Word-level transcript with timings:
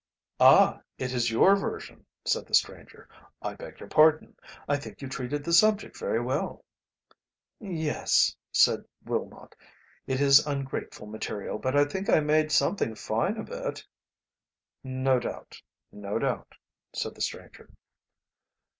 "Ah! 0.39 0.81
it 0.97 1.13
is 1.13 1.29
your 1.29 1.55
version!" 1.55 2.07
said 2.25 2.47
the 2.47 2.55
stranger. 2.55 3.07
"I 3.39 3.53
beg 3.53 3.79
your 3.79 3.87
pardon, 3.87 4.35
I 4.67 4.77
think 4.77 4.99
you 4.99 5.07
treated 5.07 5.43
the 5.43 5.53
subject 5.53 5.95
very 5.95 6.19
well." 6.19 6.65
"Yes," 7.59 8.35
said 8.51 8.83
Willmott, 9.05 9.53
"it 10.07 10.19
is 10.19 10.47
ungrateful 10.47 11.05
material, 11.05 11.59
but 11.59 11.75
I 11.77 11.85
think 11.85 12.09
I 12.09 12.19
made 12.19 12.51
something 12.51 12.95
fine 12.95 13.37
of 13.37 13.51
it." 13.51 13.85
"No 14.83 15.19
doubt, 15.19 15.61
no 15.91 16.17
doubt," 16.17 16.55
said 16.93 17.13
the 17.13 17.21
stranger. 17.21 17.69